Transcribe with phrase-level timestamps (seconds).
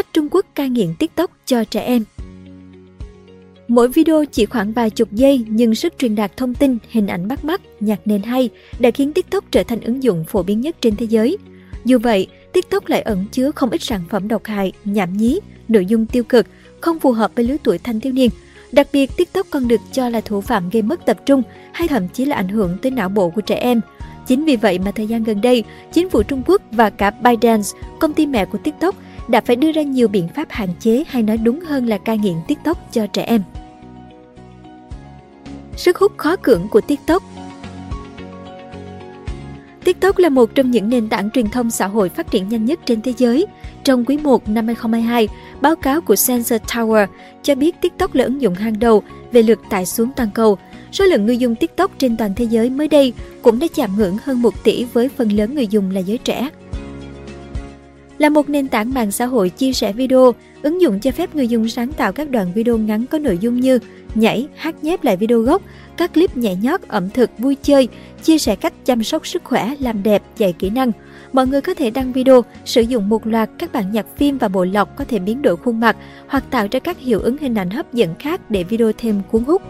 [0.00, 2.04] Cách Trung Quốc cai nghiện TikTok cho trẻ em
[3.68, 7.28] Mỗi video chỉ khoảng vài chục giây nhưng sức truyền đạt thông tin, hình ảnh
[7.28, 10.76] bắt mắt, nhạc nền hay đã khiến TikTok trở thành ứng dụng phổ biến nhất
[10.80, 11.36] trên thế giới.
[11.84, 15.86] Dù vậy, TikTok lại ẩn chứa không ít sản phẩm độc hại, nhảm nhí, nội
[15.86, 16.46] dung tiêu cực,
[16.80, 18.30] không phù hợp với lứa tuổi thanh thiếu niên.
[18.72, 21.42] Đặc biệt, TikTok còn được cho là thủ phạm gây mất tập trung
[21.72, 23.80] hay thậm chí là ảnh hưởng tới não bộ của trẻ em.
[24.26, 27.68] Chính vì vậy mà thời gian gần đây, chính phủ Trung Quốc và cả ByteDance,
[28.00, 28.94] công ty mẹ của TikTok,
[29.30, 32.18] đã phải đưa ra nhiều biện pháp hạn chế hay nói đúng hơn là cai
[32.18, 33.42] nghiện TikTok cho trẻ em.
[35.76, 37.22] Sức hút khó cưỡng của TikTok
[39.84, 42.80] TikTok là một trong những nền tảng truyền thông xã hội phát triển nhanh nhất
[42.86, 43.46] trên thế giới.
[43.84, 45.28] Trong quý 1 năm 2022,
[45.60, 47.06] báo cáo của Sensor Tower
[47.42, 49.02] cho biết TikTok là ứng dụng hàng đầu
[49.32, 50.58] về lượt tải xuống toàn cầu.
[50.92, 53.12] Số lượng người dùng TikTok trên toàn thế giới mới đây
[53.42, 56.48] cũng đã chạm ngưỡng hơn 1 tỷ với phần lớn người dùng là giới trẻ.
[58.20, 61.48] Là một nền tảng mạng xã hội chia sẻ video, ứng dụng cho phép người
[61.48, 63.78] dùng sáng tạo các đoạn video ngắn có nội dung như
[64.14, 65.62] nhảy, hát nhép lại video gốc,
[65.96, 67.88] các clip nhảy nhót, ẩm thực, vui chơi,
[68.22, 70.92] chia sẻ cách chăm sóc sức khỏe, làm đẹp, dạy kỹ năng.
[71.32, 74.48] Mọi người có thể đăng video, sử dụng một loạt các bản nhạc phim và
[74.48, 77.54] bộ lọc có thể biến đổi khuôn mặt hoặc tạo ra các hiệu ứng hình
[77.54, 79.62] ảnh hấp dẫn khác để video thêm cuốn hút.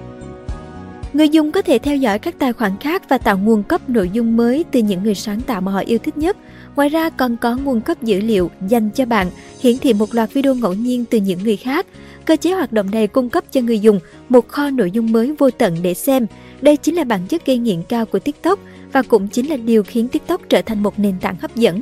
[1.13, 4.11] Người dùng có thể theo dõi các tài khoản khác và tạo nguồn cấp nội
[4.13, 6.37] dung mới từ những người sáng tạo mà họ yêu thích nhất.
[6.77, 10.33] Ngoài ra còn có nguồn cấp dữ liệu dành cho bạn, hiển thị một loạt
[10.33, 11.87] video ngẫu nhiên từ những người khác.
[12.25, 15.35] Cơ chế hoạt động này cung cấp cho người dùng một kho nội dung mới
[15.39, 16.27] vô tận để xem.
[16.61, 18.59] Đây chính là bản chất gây nghiện cao của TikTok
[18.93, 21.81] và cũng chính là điều khiến TikTok trở thành một nền tảng hấp dẫn.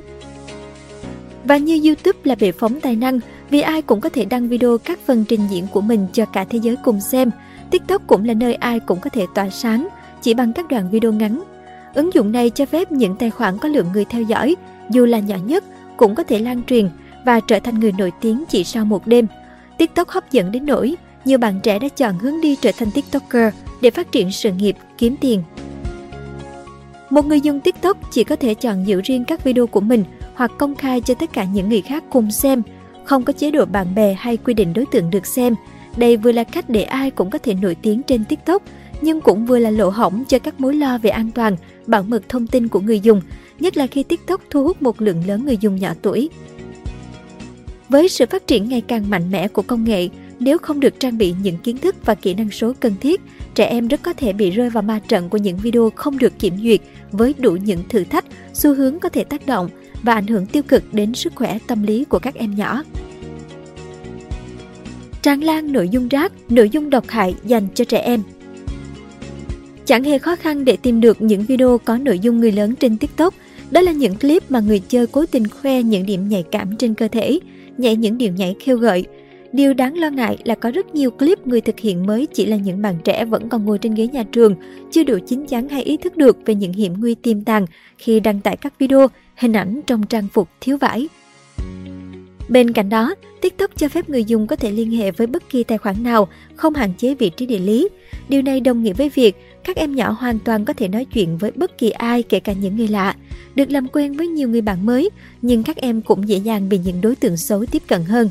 [1.44, 4.78] Và như YouTube là bệ phóng tài năng, vì ai cũng có thể đăng video
[4.78, 7.30] các phần trình diễn của mình cho cả thế giới cùng xem.
[7.70, 9.88] TikTok cũng là nơi ai cũng có thể tỏa sáng
[10.22, 11.42] chỉ bằng các đoạn video ngắn.
[11.94, 14.56] Ứng dụng này cho phép những tài khoản có lượng người theo dõi,
[14.90, 15.64] dù là nhỏ nhất,
[15.96, 16.88] cũng có thể lan truyền
[17.24, 19.26] và trở thành người nổi tiếng chỉ sau một đêm.
[19.78, 23.54] TikTok hấp dẫn đến nỗi nhiều bạn trẻ đã chọn hướng đi trở thành TikToker
[23.80, 25.42] để phát triển sự nghiệp, kiếm tiền.
[27.10, 30.04] Một người dùng TikTok chỉ có thể chọn giữ riêng các video của mình
[30.34, 32.62] hoặc công khai cho tất cả những người khác cùng xem,
[33.04, 35.54] không có chế độ bạn bè hay quy định đối tượng được xem.
[35.98, 38.62] Đây vừa là cách để ai cũng có thể nổi tiếng trên TikTok,
[39.00, 42.28] nhưng cũng vừa là lỗ hổng cho các mối lo về an toàn, bảo mật
[42.28, 43.22] thông tin của người dùng,
[43.60, 46.30] nhất là khi TikTok thu hút một lượng lớn người dùng nhỏ tuổi.
[47.88, 50.08] Với sự phát triển ngày càng mạnh mẽ của công nghệ,
[50.40, 53.20] nếu không được trang bị những kiến thức và kỹ năng số cần thiết,
[53.54, 56.38] trẻ em rất có thể bị rơi vào ma trận của những video không được
[56.38, 56.80] kiểm duyệt
[57.12, 59.68] với đủ những thử thách, xu hướng có thể tác động
[60.02, 62.82] và ảnh hưởng tiêu cực đến sức khỏe tâm lý của các em nhỏ.
[65.28, 68.22] Tràn lan nội dung rác, nội dung độc hại dành cho trẻ em
[69.86, 72.98] Chẳng hề khó khăn để tìm được những video có nội dung người lớn trên
[72.98, 73.34] TikTok.
[73.70, 76.94] Đó là những clip mà người chơi cố tình khoe những điểm nhạy cảm trên
[76.94, 77.40] cơ thể,
[77.78, 79.06] nhảy những điệu nhảy khiêu gợi,
[79.52, 82.56] Điều đáng lo ngại là có rất nhiều clip người thực hiện mới chỉ là
[82.56, 84.54] những bạn trẻ vẫn còn ngồi trên ghế nhà trường,
[84.90, 87.66] chưa đủ chín chắn hay ý thức được về những hiểm nguy tiềm tàng
[87.98, 89.06] khi đăng tải các video,
[89.36, 91.08] hình ảnh trong trang phục thiếu vải.
[92.48, 95.64] Bên cạnh đó, TikTok cho phép người dùng có thể liên hệ với bất kỳ
[95.64, 97.88] tài khoản nào, không hạn chế vị trí địa lý.
[98.28, 101.38] Điều này đồng nghĩa với việc các em nhỏ hoàn toàn có thể nói chuyện
[101.38, 103.14] với bất kỳ ai kể cả những người lạ,
[103.54, 105.10] được làm quen với nhiều người bạn mới,
[105.42, 108.30] nhưng các em cũng dễ dàng bị những đối tượng xấu tiếp cận hơn.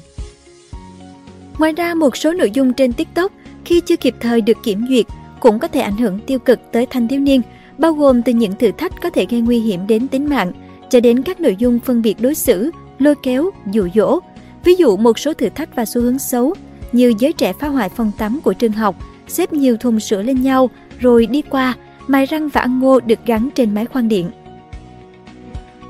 [1.60, 3.32] Ngoài ra, một số nội dung trên TikTok
[3.66, 5.06] khi chưa kịp thời được kiểm duyệt
[5.40, 7.42] cũng có thể ảnh hưởng tiêu cực tới thanh thiếu niên,
[7.78, 10.52] bao gồm từ những thử thách có thể gây nguy hiểm đến tính mạng,
[10.90, 14.20] cho đến các nội dung phân biệt đối xử, lôi kéo, dụ dỗ.
[14.64, 16.54] Ví dụ một số thử thách và xu hướng xấu
[16.92, 18.96] như giới trẻ phá hoại phòng tắm của trường học,
[19.28, 20.70] xếp nhiều thùng sữa lên nhau
[21.00, 21.76] rồi đi qua,
[22.08, 24.30] mài răng và ăn ngô được gắn trên máy khoan điện.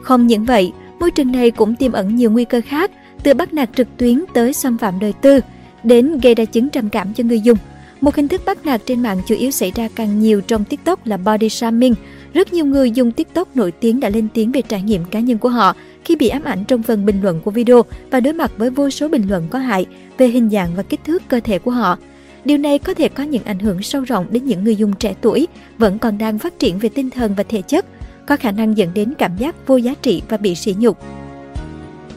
[0.02, 2.92] Không những vậy, môi trường này cũng tiềm ẩn nhiều nguy cơ khác,
[3.24, 5.40] từ bắt nạt trực tuyến tới xâm phạm đời tư,
[5.84, 7.58] đến gây ra chứng trầm cảm cho người dùng.
[8.02, 11.08] Một hình thức bắt nạt trên mạng chủ yếu xảy ra càng nhiều trong TikTok
[11.08, 11.94] là body shaming.
[12.34, 15.38] Rất nhiều người dùng TikTok nổi tiếng đã lên tiếng về trải nghiệm cá nhân
[15.38, 15.76] của họ
[16.08, 17.82] khi bị ám ảnh trong phần bình luận của video
[18.12, 19.86] và đối mặt với vô số bình luận có hại
[20.18, 21.98] về hình dạng và kích thước cơ thể của họ.
[22.46, 25.14] Điều này có thể có những ảnh hưởng sâu rộng đến những người dùng trẻ
[25.22, 25.48] tuổi
[25.78, 27.86] vẫn còn đang phát triển về tinh thần và thể chất,
[28.28, 30.98] có khả năng dẫn đến cảm giác vô giá trị và bị sỉ nhục.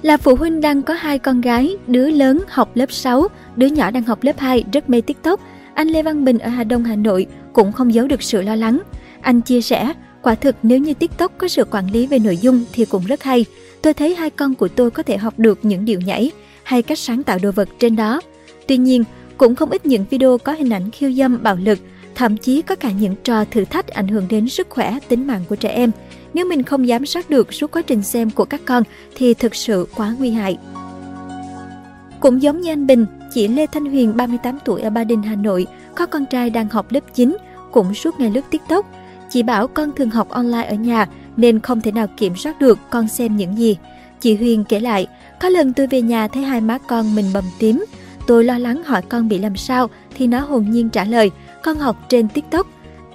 [0.02, 3.90] Là phụ huynh đang có hai con gái, đứa lớn học lớp 6, đứa nhỏ
[3.90, 5.40] đang học lớp 2 rất mê TikTok.
[5.74, 8.54] Anh Lê Văn Bình ở Hà Đông, Hà Nội cũng không giấu được sự lo
[8.54, 8.80] lắng.
[9.20, 9.92] Anh chia sẻ,
[10.22, 13.22] quả thực nếu như TikTok có sự quản lý về nội dung thì cũng rất
[13.22, 13.44] hay.
[13.82, 16.30] Tôi thấy hai con của tôi có thể học được những điệu nhảy
[16.62, 18.20] hay cách sáng tạo đồ vật trên đó.
[18.66, 19.04] Tuy nhiên,
[19.36, 21.78] cũng không ít những video có hình ảnh khiêu dâm, bạo lực,
[22.14, 25.44] thậm chí có cả những trò thử thách ảnh hưởng đến sức khỏe, tính mạng
[25.48, 25.90] của trẻ em.
[26.34, 28.82] Nếu mình không giám sát được suốt quá trình xem của các con
[29.16, 30.58] thì thực sự quá nguy hại.
[32.20, 35.34] Cũng giống như anh Bình, chị Lê Thanh Huyền 38 tuổi ở Ba Đình, Hà
[35.34, 37.36] Nội, có con trai đang học lớp 9,
[37.72, 38.86] cũng suốt ngày lướt TikTok.
[39.30, 41.08] Chị bảo con thường học online ở nhà
[41.40, 43.76] nên không thể nào kiểm soát được con xem những gì.
[44.20, 45.06] Chị Huyền kể lại,
[45.40, 47.84] có lần tôi về nhà thấy hai má con mình bầm tím.
[48.26, 51.30] Tôi lo lắng hỏi con bị làm sao thì nó hồn nhiên trả lời,
[51.62, 52.66] con học trên TikTok.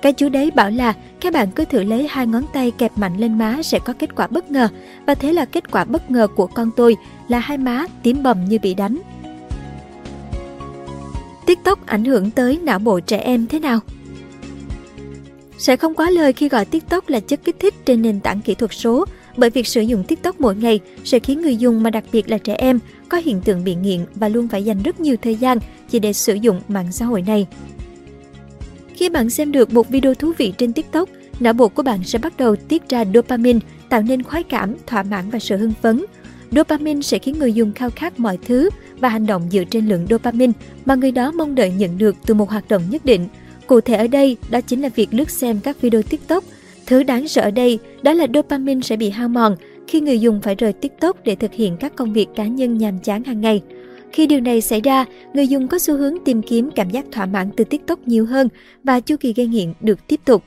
[0.01, 3.17] Cái chú đấy bảo là các bạn cứ thử lấy hai ngón tay kẹp mạnh
[3.17, 4.67] lên má sẽ có kết quả bất ngờ.
[5.05, 6.95] Và thế là kết quả bất ngờ của con tôi
[7.27, 9.01] là hai má tím bầm như bị đánh.
[11.45, 13.79] TikTok ảnh hưởng tới não bộ trẻ em thế nào?
[15.57, 18.55] Sẽ không quá lời khi gọi TikTok là chất kích thích trên nền tảng kỹ
[18.55, 19.05] thuật số,
[19.37, 22.37] bởi việc sử dụng TikTok mỗi ngày sẽ khiến người dùng mà đặc biệt là
[22.37, 22.79] trẻ em
[23.09, 25.57] có hiện tượng bị nghiện và luôn phải dành rất nhiều thời gian
[25.89, 27.47] chỉ để sử dụng mạng xã hội này.
[28.93, 31.09] Khi bạn xem được một video thú vị trên TikTok,
[31.39, 33.59] não bộ của bạn sẽ bắt đầu tiết ra dopamine,
[33.89, 36.05] tạo nên khoái cảm, thỏa mãn và sự hưng phấn.
[36.51, 38.69] Dopamine sẽ khiến người dùng khao khát mọi thứ
[38.99, 40.53] và hành động dựa trên lượng dopamine
[40.85, 43.27] mà người đó mong đợi nhận được từ một hoạt động nhất định.
[43.67, 46.43] Cụ thể ở đây, đó chính là việc lướt xem các video TikTok.
[46.85, 49.55] Thứ đáng sợ ở đây đó là dopamine sẽ bị hao mòn
[49.87, 52.99] khi người dùng phải rời TikTok để thực hiện các công việc cá nhân nhàm
[52.99, 53.61] chán hàng ngày.
[54.11, 57.25] Khi điều này xảy ra, người dùng có xu hướng tìm kiếm cảm giác thỏa
[57.25, 58.49] mãn từ TikTok nhiều hơn
[58.83, 60.43] và chu kỳ gây nghiện được tiếp tục.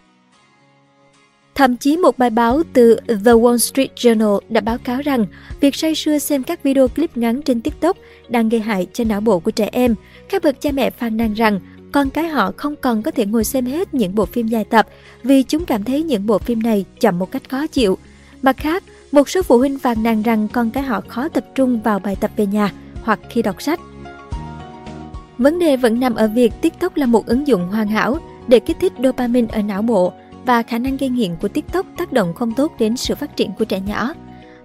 [1.55, 5.27] Thậm chí một bài báo từ The Wall Street Journal đã báo cáo rằng
[5.61, 7.97] việc say sưa xem các video clip ngắn trên TikTok
[8.29, 9.95] đang gây hại cho não bộ của trẻ em.
[10.29, 11.61] Các bậc cha mẹ phàn nàn rằng
[11.93, 14.87] con cái họ không còn có thể ngồi xem hết những bộ phim dài tập
[15.23, 17.99] vì chúng cảm thấy những bộ phim này chậm một cách khó chịu.
[18.43, 21.81] Mặt khác, một số phụ huynh phàn nàn rằng con cái họ khó tập trung
[21.81, 23.81] vào bài tập về nhà hoặc khi đọc sách.
[25.39, 28.19] Vấn đề vẫn nằm ở việc TikTok là một ứng dụng hoàn hảo
[28.49, 30.13] để kích thích dopamine ở não bộ
[30.47, 33.51] và khả năng gây nghiện của TikTok tác động không tốt đến sự phát triển
[33.59, 34.15] của trẻ nhỏ.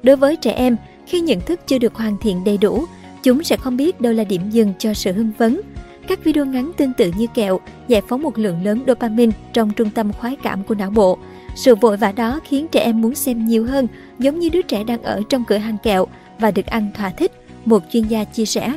[0.04, 0.78] Đối với trẻ em,
[1.08, 2.86] khi nhận thức chưa được hoàn thiện đầy đủ,
[3.24, 5.62] chúng sẽ không biết đâu là điểm dừng cho sự hưng phấn.
[6.08, 9.90] Các video ngắn tương tự như kẹo giải phóng một lượng lớn dopamine trong trung
[9.90, 11.18] tâm khoái cảm của não bộ.
[11.56, 13.88] Sự vội vã đó khiến trẻ em muốn xem nhiều hơn,
[14.20, 16.08] giống như đứa trẻ đang ở trong cửa hàng kẹo
[16.40, 17.32] và được ăn thỏa thích,
[17.66, 18.74] một chuyên gia chia sẻ.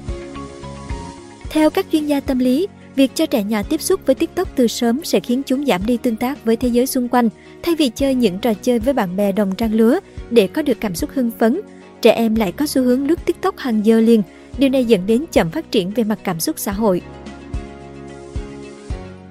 [1.51, 4.67] Theo các chuyên gia tâm lý, Việc cho trẻ nhỏ tiếp xúc với TikTok từ
[4.67, 7.29] sớm sẽ khiến chúng giảm đi tương tác với thế giới xung quanh,
[7.63, 9.99] thay vì chơi những trò chơi với bạn bè đồng trang lứa
[10.31, 11.61] để có được cảm xúc hưng phấn.
[12.03, 14.23] Trẻ em lại có xu hướng lướt TikTok hàng giờ liền,
[14.59, 17.03] điều này dẫn đến chậm phát triển về mặt cảm xúc xã hội.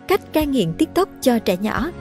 [0.07, 1.91] Cách cai nghiện TikTok cho trẻ nhỏ.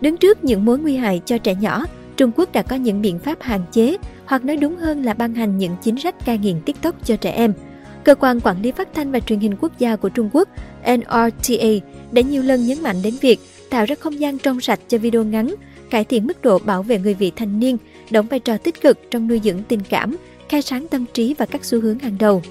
[0.00, 1.84] Đứng trước những mối nguy hại cho trẻ nhỏ,
[2.16, 3.96] Trung Quốc đã có những biện pháp hạn chế,
[4.26, 7.30] hoặc nói đúng hơn là ban hành những chính sách cai nghiện TikTok cho trẻ
[7.30, 7.52] em–
[8.06, 10.48] Cơ quan Quản lý Phát thanh và Truyền hình Quốc gia của Trung Quốc
[10.82, 11.68] NRTA
[12.12, 13.40] đã nhiều lần nhấn mạnh đến việc
[13.70, 15.54] tạo ra không gian trong sạch cho video ngắn,
[15.90, 17.76] cải thiện mức độ bảo vệ người vị thành niên,
[18.10, 20.16] đóng vai trò tích cực trong nuôi dưỡng tình cảm,
[20.48, 22.42] khai sáng tâm trí và các xu hướng hàng đầu.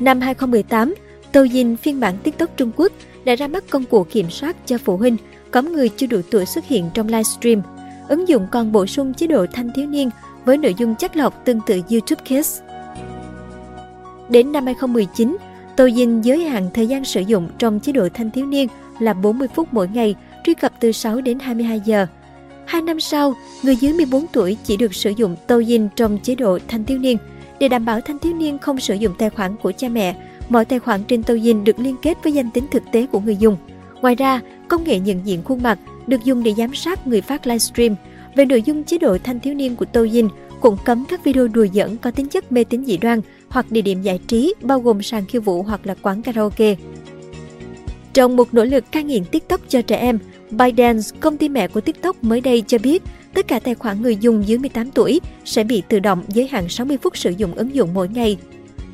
[0.00, 0.94] Năm 2018,
[1.34, 2.92] Douyin phiên bản TikTok Trung Quốc
[3.24, 5.16] đã ra mắt công cụ kiểm soát cho phụ huynh
[5.50, 7.62] cấm người chưa đủ tuổi xuất hiện trong livestream.
[8.08, 10.10] Ứng dụng còn bổ sung chế độ thanh thiếu niên
[10.44, 12.60] với nội dung chất lọc tương tự YouTube Kids.
[14.28, 15.36] Đến năm 2019,
[15.78, 19.48] Douyin giới hạn thời gian sử dụng trong chế độ thanh thiếu niên là 40
[19.54, 20.14] phút mỗi ngày,
[20.44, 22.06] truy cập từ 6 đến 22 giờ.
[22.66, 26.58] Hai năm sau, người dưới 14 tuổi chỉ được sử dụng Douyin trong chế độ
[26.68, 27.18] thanh thiếu niên.
[27.60, 30.16] Để đảm bảo thanh thiếu niên không sử dụng tài khoản của cha mẹ,
[30.48, 33.36] mọi tài khoản trên Douyin được liên kết với danh tính thực tế của người
[33.36, 33.56] dùng.
[34.02, 37.46] Ngoài ra, công nghệ nhận diện khuôn mặt được dùng để giám sát người phát
[37.46, 37.94] livestream.
[38.36, 40.28] Về nội dung chế độ thanh thiếu niên của Douyin
[40.60, 43.82] cũng cấm các video đùa giỡn có tính chất mê tín dị đoan, hoặc địa
[43.82, 46.76] điểm giải trí bao gồm sàn khiêu vũ hoặc là quán karaoke.
[48.16, 50.18] Trong một nỗ lực cai nghiện TikTok cho trẻ em,
[50.50, 53.02] ByteDance, công ty mẹ của TikTok mới đây cho biết
[53.34, 56.68] tất cả tài khoản người dùng dưới 18 tuổi sẽ bị tự động giới hạn
[56.68, 58.36] 60 phút sử dụng ứng dụng mỗi ngày.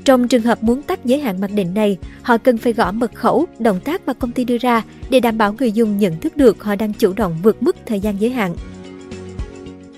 [0.05, 3.15] Trong trường hợp muốn tắt giới hạn mặc định này, họ cần phải gõ mật
[3.15, 6.37] khẩu, động tác mà công ty đưa ra để đảm bảo người dùng nhận thức
[6.37, 8.55] được họ đang chủ động vượt mức thời gian giới hạn.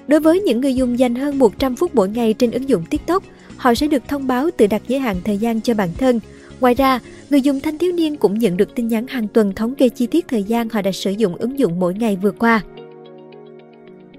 [0.07, 3.23] Đối với những người dùng dành hơn 100 phút mỗi ngày trên ứng dụng TikTok,
[3.57, 6.21] họ sẽ được thông báo tự đặt giới hạn thời gian cho bản thân.
[6.65, 9.75] Ngoài ra, người dùng thanh thiếu niên cũng nhận được tin nhắn hàng tuần thống
[9.75, 12.63] kê chi tiết thời gian họ đã sử dụng ứng dụng mỗi ngày vừa qua.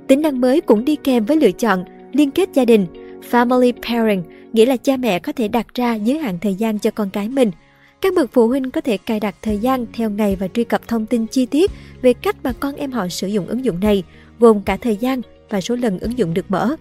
[0.08, 1.84] Tính năng mới cũng đi kèm với lựa chọn
[2.14, 2.88] liên kết gia đình,
[3.32, 4.24] Family Pairing,
[4.54, 7.30] nghĩa là cha mẹ có thể đặt ra giới hạn thời gian cho con cái
[7.30, 7.52] mình.
[8.02, 10.88] Các bậc phụ huynh có thể cài đặt thời gian theo ngày và truy cập
[10.88, 11.72] thông tin chi tiết
[12.02, 14.04] về cách mà con em họ sử dụng ứng dụng này,
[14.40, 16.75] gồm cả thời gian và số lần ứng dụng được mở.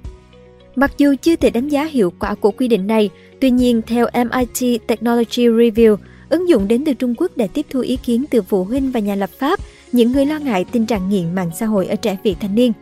[0.76, 4.06] Mặc dù chưa thể đánh giá hiệu quả của quy định này, tuy nhiên theo
[4.14, 5.96] MIT Technology Review,
[6.28, 9.00] ứng dụng đến từ Trung Quốc đã tiếp thu ý kiến từ phụ huynh và
[9.00, 9.60] nhà lập pháp,
[9.92, 12.72] những người lo ngại tình trạng nghiện mạng xã hội ở trẻ vị thành niên.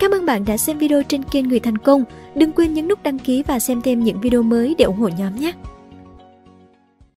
[0.00, 2.04] Cảm ơn bạn đã xem video trên kênh Người Thành Công.
[2.34, 5.08] Đừng quên nhấn nút đăng ký và xem thêm những video mới để ủng hộ
[5.08, 5.52] nhóm nhé.